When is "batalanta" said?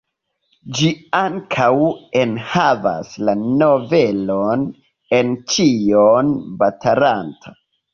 6.67-7.61